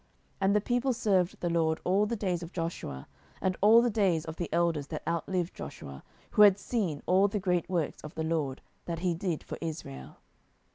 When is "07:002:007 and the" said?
0.01-0.61